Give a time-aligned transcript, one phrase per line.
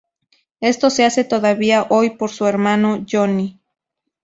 [0.61, 3.59] Esto se hace todavía hoy por su hermano Johnny.